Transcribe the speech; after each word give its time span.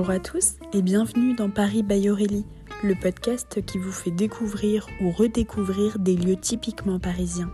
Bonjour 0.00 0.14
à 0.14 0.18
tous 0.18 0.54
et 0.72 0.80
bienvenue 0.80 1.34
dans 1.34 1.50
Paris 1.50 1.82
by 1.82 2.08
Aurélie, 2.08 2.46
le 2.82 2.94
podcast 2.94 3.62
qui 3.66 3.76
vous 3.76 3.92
fait 3.92 4.10
découvrir 4.10 4.86
ou 5.02 5.10
redécouvrir 5.10 5.98
des 5.98 6.16
lieux 6.16 6.38
typiquement 6.40 6.98
parisiens. 6.98 7.52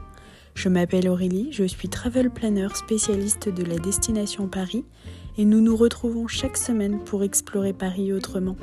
Je 0.54 0.68
m'appelle 0.68 1.08
Aurélie, 1.08 1.48
je 1.50 1.64
suis 1.64 1.88
travel 1.88 2.30
planner 2.30 2.68
spécialiste 2.76 3.48
de 3.48 3.64
la 3.64 3.78
destination 3.78 4.46
Paris 4.46 4.84
et 5.36 5.44
nous 5.44 5.60
nous 5.60 5.74
retrouvons 5.74 6.28
chaque 6.28 6.56
semaine 6.56 7.02
pour 7.02 7.24
explorer 7.24 7.72
Paris 7.72 8.12
autrement. 8.12 8.54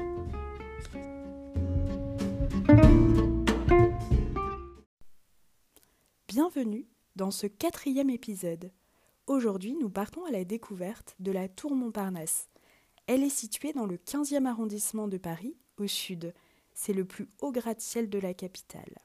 Bienvenue 6.29 6.87
dans 7.17 7.31
ce 7.31 7.47
quatrième 7.47 8.09
épisode. 8.09 8.71
Aujourd'hui, 9.27 9.75
nous 9.75 9.89
partons 9.89 10.23
à 10.23 10.31
la 10.31 10.45
découverte 10.45 11.17
de 11.19 11.33
la 11.33 11.49
Tour 11.49 11.75
Montparnasse. 11.75 12.47
Elle 13.07 13.23
est 13.23 13.29
située 13.29 13.73
dans 13.73 13.85
le 13.85 13.97
15e 13.97 14.45
arrondissement 14.45 15.07
de 15.07 15.17
Paris, 15.17 15.57
au 15.77 15.87
sud. 15.87 16.33
C'est 16.73 16.93
le 16.93 17.03
plus 17.03 17.27
haut 17.41 17.51
gratte-ciel 17.51 18.09
de 18.09 18.17
la 18.17 18.33
capitale. 18.33 18.97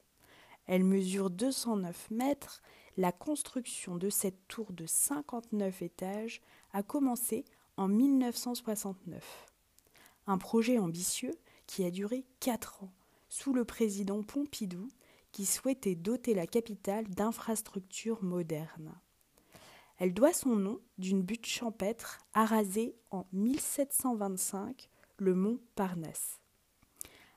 Elle 0.67 0.85
mesure 0.85 1.29
209 1.29 2.09
mètres. 2.11 2.61
La 2.95 3.11
construction 3.11 3.97
de 3.97 4.09
cette 4.09 4.47
tour 4.47 4.71
de 4.71 4.85
59 4.85 5.81
étages 5.81 6.41
a 6.71 6.81
commencé 6.83 7.43
en 7.75 7.87
1969. 7.87 9.47
Un 10.27 10.37
projet 10.37 10.77
ambitieux 10.77 11.33
qui 11.65 11.83
a 11.83 11.91
duré 11.91 12.25
4 12.39 12.83
ans, 12.83 12.93
sous 13.29 13.53
le 13.53 13.65
président 13.65 14.23
Pompidou, 14.23 14.89
qui 15.31 15.45
souhaitait 15.45 15.95
doter 15.95 16.33
la 16.33 16.47
capitale 16.47 17.07
d'infrastructures 17.07 18.23
modernes. 18.23 18.93
Elle 19.99 20.13
doit 20.13 20.33
son 20.33 20.55
nom 20.55 20.79
d'une 20.97 21.21
butte 21.21 21.45
champêtre 21.45 22.19
arasée 22.33 22.95
en 23.11 23.25
1725, 23.33 24.89
le 25.17 25.35
mont 25.35 25.59
Parnasse. 25.75 26.39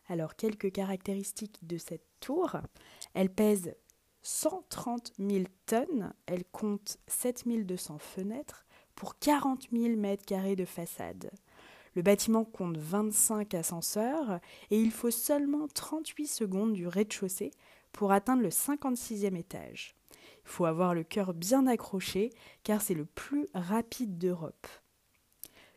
Alors, 0.09 0.37
quelques 0.37 0.71
caractéristiques 0.71 1.59
de 1.67 1.77
cette 1.77 2.07
tour. 2.21 2.57
Elle 3.15 3.31
pèse 3.31 3.75
130 4.23 5.13
000 5.19 5.45
tonnes, 5.67 6.13
elle 6.27 6.45
compte 6.45 6.99
7200 7.09 7.99
fenêtres 7.99 8.65
pour 8.95 9.19
40 9.19 9.69
000 9.73 9.97
mètres 9.97 10.25
carrés 10.25 10.55
de 10.55 10.65
façade. 10.65 11.33
Le 11.95 12.03
bâtiment 12.03 12.45
compte 12.45 12.77
25 12.77 13.55
ascenseurs 13.55 14.39
et 14.71 14.81
il 14.81 14.93
faut 14.93 15.11
seulement 15.11 15.67
38 15.67 16.27
secondes 16.27 16.73
du 16.73 16.87
rez-de-chaussée 16.87 17.51
pour 17.91 18.13
atteindre 18.13 18.43
le 18.43 18.49
56e 18.49 19.37
étage. 19.37 19.97
Il 20.45 20.51
faut 20.51 20.65
avoir 20.65 20.95
le 20.95 21.05
cœur 21.05 21.35
bien 21.35 21.67
accroché 21.67 22.31
car 22.65 22.83
c'est 22.83 22.95
le 22.95 23.05
plus 23.05 23.47
rapide 23.55 24.19
d'Europe. 24.19 24.67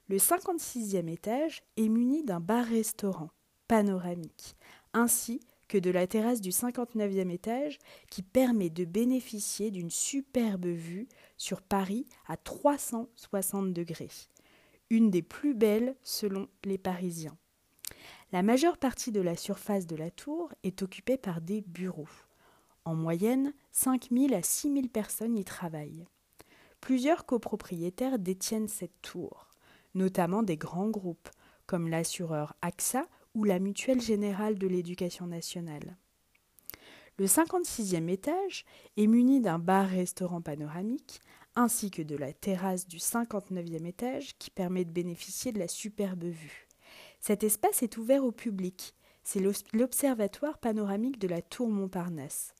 Le 0.07 0.17
56e 0.17 1.07
étage 1.07 1.63
est 1.77 1.89
muni 1.89 2.23
d'un 2.23 2.39
bar-restaurant 2.39 3.29
panoramique 3.67 4.55
ainsi 4.93 5.39
que 5.67 5.77
de 5.77 5.89
la 5.89 6.07
terrasse 6.07 6.41
du 6.41 6.51
59e 6.51 7.29
étage 7.29 7.79
qui 8.09 8.21
permet 8.21 8.69
de 8.69 8.85
bénéficier 8.85 9.71
d'une 9.71 9.89
superbe 9.89 10.67
vue 10.67 11.07
sur 11.37 11.61
Paris 11.61 12.05
à 12.27 12.37
360 12.37 13.73
degrés, 13.73 14.11
une 14.89 15.09
des 15.09 15.21
plus 15.21 15.55
belles 15.55 15.95
selon 16.03 16.47
les 16.63 16.77
Parisiens. 16.77 17.37
La 18.31 18.43
majeure 18.43 18.77
partie 18.77 19.11
de 19.11 19.21
la 19.21 19.35
surface 19.35 19.87
de 19.87 19.95
la 19.95 20.11
tour 20.11 20.53
est 20.63 20.81
occupée 20.81 21.17
par 21.17 21.41
des 21.41 21.61
bureaux. 21.61 22.09
En 22.85 22.95
moyenne, 22.95 23.53
5 23.71 24.09
000 24.11 24.33
à 24.33 24.41
6 24.41 24.71
000 24.71 24.87
personnes 24.87 25.37
y 25.37 25.43
travaillent. 25.43 26.05
Plusieurs 26.81 27.25
copropriétaires 27.25 28.19
détiennent 28.19 28.67
cette 28.67 29.01
tour, 29.01 29.49
notamment 29.95 30.43
des 30.43 30.57
grands 30.57 30.89
groupes 30.89 31.29
comme 31.65 31.87
l'assureur 31.87 32.55
AXA 32.61 33.07
ou 33.33 33.43
la 33.43 33.59
Mutuelle 33.59 34.01
Générale 34.01 34.57
de 34.57 34.67
l'Éducation 34.67 35.27
nationale. 35.27 35.97
Le 37.17 37.25
56e 37.25 38.09
étage 38.09 38.65
est 38.97 39.07
muni 39.07 39.41
d'un 39.41 39.57
bar-restaurant 39.57 40.41
panoramique 40.41 41.21
ainsi 41.55 41.89
que 41.89 42.01
de 42.01 42.15
la 42.15 42.33
terrasse 42.33 42.87
du 42.87 42.97
59e 42.97 43.85
étage 43.85 44.37
qui 44.37 44.51
permet 44.51 44.83
de 44.83 44.91
bénéficier 44.91 45.51
de 45.51 45.59
la 45.59 45.67
superbe 45.67 46.25
vue. 46.25 46.67
Cet 47.21 47.43
espace 47.43 47.81
est 47.81 47.97
ouvert 47.97 48.25
au 48.25 48.31
public. 48.31 48.93
C'est 49.23 49.41
l'observatoire 49.73 50.59
panoramique 50.59 51.17
de 51.17 51.27
la 51.27 51.41
tour 51.41 51.69
Montparnasse. 51.69 52.54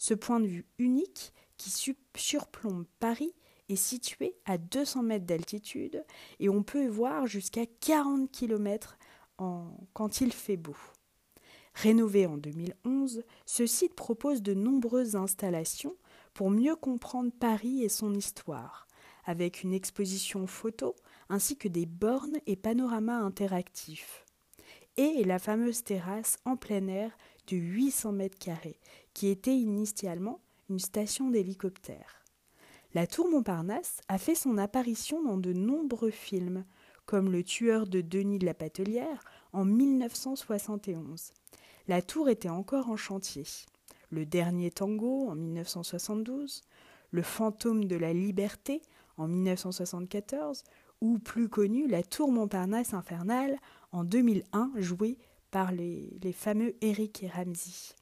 Ce 0.00 0.14
point 0.14 0.40
de 0.40 0.46
vue 0.46 0.64
unique 0.78 1.34
qui 1.58 1.70
surplombe 2.16 2.86
Paris 3.00 3.34
est 3.68 3.76
situé 3.76 4.34
à 4.46 4.56
200 4.56 5.02
mètres 5.02 5.26
d'altitude 5.26 6.06
et 6.38 6.48
on 6.48 6.62
peut 6.62 6.88
voir 6.88 7.26
jusqu'à 7.26 7.66
40 7.66 8.32
km 8.32 8.96
quand 9.36 10.20
il 10.22 10.32
fait 10.32 10.56
beau. 10.56 10.74
Rénové 11.74 12.24
en 12.24 12.38
2011, 12.38 13.22
ce 13.44 13.66
site 13.66 13.94
propose 13.94 14.40
de 14.40 14.54
nombreuses 14.54 15.16
installations 15.16 15.96
pour 16.32 16.50
mieux 16.50 16.76
comprendre 16.76 17.30
Paris 17.38 17.84
et 17.84 17.90
son 17.90 18.14
histoire, 18.14 18.88
avec 19.26 19.62
une 19.62 19.74
exposition 19.74 20.46
photo 20.46 20.96
ainsi 21.28 21.58
que 21.58 21.68
des 21.68 21.84
bornes 21.84 22.38
et 22.46 22.56
panoramas 22.56 23.20
interactifs. 23.20 24.24
Et 24.96 25.24
la 25.24 25.38
fameuse 25.38 25.84
terrasse 25.84 26.38
en 26.46 26.56
plein 26.56 26.86
air 26.88 27.16
de 27.46 27.56
800 27.56 28.12
mètres 28.12 28.38
carrés, 28.38 28.80
qui 29.14 29.28
était 29.28 29.56
initialement 29.56 30.40
une 30.68 30.78
station 30.78 31.30
d'hélicoptère. 31.30 32.24
La 32.94 33.06
tour 33.06 33.28
Montparnasse 33.28 34.00
a 34.08 34.18
fait 34.18 34.34
son 34.34 34.58
apparition 34.58 35.22
dans 35.22 35.36
de 35.36 35.52
nombreux 35.52 36.10
films, 36.10 36.64
comme 37.06 37.30
Le 37.30 37.44
tueur 37.44 37.86
de 37.86 38.00
Denis 38.00 38.38
de 38.38 38.46
la 38.46 38.54
Patelière 38.54 39.22
en 39.52 39.64
1971. 39.64 41.32
La 41.88 42.02
tour 42.02 42.28
était 42.28 42.48
encore 42.48 42.88
en 42.88 42.96
chantier. 42.96 43.44
Le 44.10 44.26
dernier 44.26 44.70
tango 44.70 45.28
en 45.28 45.34
1972, 45.34 46.62
Le 47.12 47.22
fantôme 47.22 47.84
de 47.84 47.96
la 47.96 48.12
liberté 48.12 48.82
en 49.16 49.28
1974 49.28 50.62
ou 51.00 51.18
plus 51.18 51.48
connu 51.48 51.86
la 51.88 52.02
Tour 52.02 52.30
Montparnasse 52.30 52.94
infernale 52.94 53.56
en 53.92 54.04
2001 54.04 54.72
jouée 54.76 55.18
par 55.50 55.72
les, 55.72 56.18
les 56.22 56.32
fameux 56.32 56.74
Eric 56.80 57.22
et 57.22 57.28
Ramsey. 57.28 57.94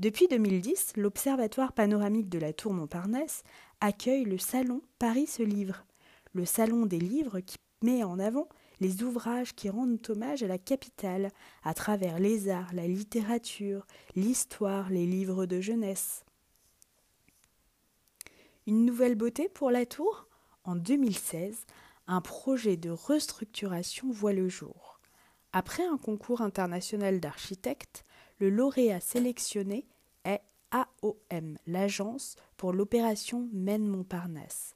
Depuis 0.00 0.28
2010, 0.28 0.94
l'Observatoire 0.96 1.74
panoramique 1.74 2.30
de 2.30 2.38
la 2.38 2.54
Tour 2.54 2.72
Montparnasse 2.72 3.42
accueille 3.82 4.24
le 4.24 4.38
salon 4.38 4.80
Paris 4.98 5.26
se 5.26 5.42
livre, 5.42 5.84
le 6.32 6.46
salon 6.46 6.86
des 6.86 6.98
livres 6.98 7.40
qui 7.40 7.58
met 7.82 8.02
en 8.02 8.18
avant 8.18 8.48
les 8.80 9.02
ouvrages 9.02 9.54
qui 9.54 9.68
rendent 9.68 10.00
hommage 10.08 10.42
à 10.42 10.46
la 10.46 10.56
capitale 10.56 11.28
à 11.64 11.74
travers 11.74 12.18
les 12.18 12.48
arts, 12.48 12.72
la 12.72 12.86
littérature, 12.86 13.86
l'histoire, 14.16 14.88
les 14.88 15.04
livres 15.04 15.44
de 15.44 15.60
jeunesse. 15.60 16.24
Une 18.66 18.86
nouvelle 18.86 19.16
beauté 19.16 19.50
pour 19.50 19.70
la 19.70 19.84
tour? 19.84 20.28
En 20.64 20.76
2016, 20.76 21.66
un 22.06 22.22
projet 22.22 22.78
de 22.78 22.88
restructuration 22.88 24.10
voit 24.10 24.32
le 24.32 24.48
jour. 24.48 24.98
Après 25.52 25.84
un 25.84 25.98
concours 25.98 26.40
international 26.40 27.20
d'architectes, 27.20 28.02
le 28.40 28.48
lauréat 28.48 29.00
sélectionné 29.00 29.86
est 30.24 30.40
AOM, 30.70 31.58
l'agence 31.66 32.36
pour 32.56 32.72
l'opération 32.72 33.48
Maine-Montparnasse. 33.52 34.74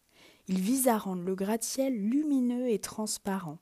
Il 0.49 0.61
vise 0.61 0.87
à 0.87 0.99
rendre 0.99 1.23
le 1.23 1.35
gratte-ciel 1.35 1.95
lumineux 1.95 2.69
et 2.69 2.79
transparent, 2.79 3.59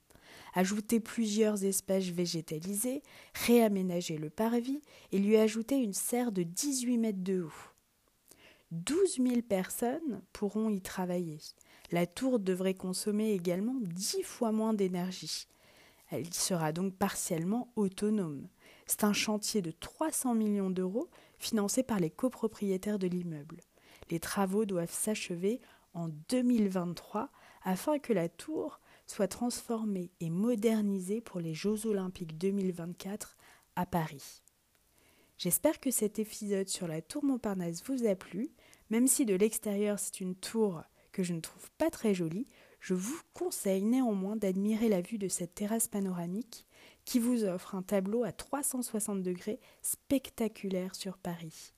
ajouter 0.54 0.98
plusieurs 0.98 1.64
espèces 1.64 2.08
végétalisées, 2.08 3.02
réaménager 3.46 4.18
le 4.18 4.28
parvis 4.28 4.82
et 5.12 5.18
lui 5.18 5.36
ajouter 5.36 5.76
une 5.76 5.92
serre 5.92 6.32
de 6.32 6.42
18 6.42 6.98
mètres 6.98 7.22
de 7.22 7.42
haut. 7.42 7.52
12 8.72 9.18
000 9.18 9.42
personnes 9.42 10.22
pourront 10.32 10.68
y 10.70 10.80
travailler. 10.80 11.38
La 11.92 12.06
tour 12.06 12.40
devrait 12.40 12.74
consommer 12.74 13.32
également 13.32 13.76
10 13.80 14.22
fois 14.22 14.50
moins 14.50 14.74
d'énergie. 14.74 15.46
Elle 16.10 16.32
sera 16.34 16.72
donc 16.72 16.94
partiellement 16.94 17.70
autonome. 17.76 18.48
C'est 18.86 19.04
un 19.04 19.12
chantier 19.12 19.62
de 19.62 19.70
300 19.70 20.34
millions 20.34 20.70
d'euros 20.70 21.08
financé 21.38 21.82
par 21.82 21.98
les 21.98 22.10
copropriétaires 22.10 22.98
de 22.98 23.06
l'immeuble. 23.06 23.62
Les 24.10 24.20
travaux 24.20 24.64
doivent 24.64 24.92
s'achever 24.92 25.60
en 25.94 26.08
2023 26.28 27.30
afin 27.64 27.98
que 27.98 28.12
la 28.12 28.28
tour 28.28 28.80
soit 29.06 29.28
transformée 29.28 30.10
et 30.20 30.30
modernisée 30.30 31.20
pour 31.20 31.40
les 31.40 31.54
Jeux 31.54 31.86
olympiques 31.86 32.38
2024 32.38 33.36
à 33.76 33.86
Paris. 33.86 34.42
J'espère 35.38 35.80
que 35.80 35.90
cet 35.90 36.18
épisode 36.18 36.68
sur 36.68 36.86
la 36.86 37.02
tour 37.02 37.24
Montparnasse 37.24 37.82
vous 37.84 38.06
a 38.06 38.14
plu, 38.14 38.50
même 38.90 39.06
si 39.06 39.26
de 39.26 39.34
l'extérieur 39.34 39.98
c'est 39.98 40.20
une 40.20 40.36
tour 40.36 40.82
que 41.10 41.22
je 41.22 41.34
ne 41.34 41.40
trouve 41.40 41.70
pas 41.78 41.90
très 41.90 42.14
jolie, 42.14 42.46
je 42.82 42.94
vous 42.94 43.18
conseille 43.32 43.84
néanmoins 43.84 44.34
d'admirer 44.34 44.88
la 44.88 45.00
vue 45.00 45.16
de 45.16 45.28
cette 45.28 45.54
terrasse 45.54 45.86
panoramique 45.86 46.66
qui 47.04 47.20
vous 47.20 47.44
offre 47.44 47.76
un 47.76 47.82
tableau 47.82 48.24
à 48.24 48.32
360 48.32 49.22
degrés 49.22 49.60
spectaculaire 49.82 50.96
sur 50.96 51.16
Paris. 51.16 51.74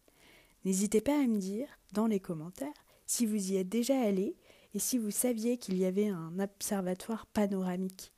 N'hésitez 0.64 1.02
pas 1.02 1.14
à 1.14 1.26
me 1.26 1.36
dire 1.36 1.68
dans 1.92 2.06
les 2.06 2.20
commentaires 2.20 2.72
si 3.06 3.26
vous 3.26 3.52
y 3.52 3.56
êtes 3.56 3.68
déjà 3.68 4.00
allé 4.00 4.34
et 4.72 4.78
si 4.78 4.96
vous 4.96 5.10
saviez 5.10 5.58
qu'il 5.58 5.76
y 5.76 5.84
avait 5.84 6.08
un 6.08 6.38
observatoire 6.38 7.26
panoramique. 7.26 8.13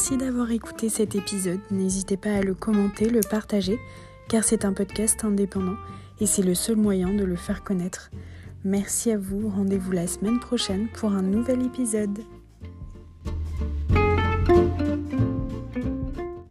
Merci 0.00 0.16
d'avoir 0.16 0.50
écouté 0.50 0.88
cet 0.88 1.14
épisode. 1.14 1.60
N'hésitez 1.70 2.16
pas 2.16 2.32
à 2.32 2.40
le 2.40 2.54
commenter, 2.54 3.10
le 3.10 3.20
partager, 3.20 3.78
car 4.30 4.44
c'est 4.44 4.64
un 4.64 4.72
podcast 4.72 5.26
indépendant 5.26 5.76
et 6.20 6.26
c'est 6.26 6.40
le 6.40 6.54
seul 6.54 6.76
moyen 6.76 7.12
de 7.12 7.22
le 7.22 7.36
faire 7.36 7.62
connaître. 7.62 8.10
Merci 8.64 9.12
à 9.12 9.18
vous, 9.18 9.50
rendez-vous 9.50 9.92
la 9.92 10.06
semaine 10.06 10.40
prochaine 10.40 10.88
pour 10.94 11.12
un 11.12 11.20
nouvel 11.20 11.60
épisode. 11.66 12.18